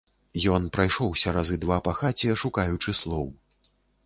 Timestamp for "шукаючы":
2.45-2.97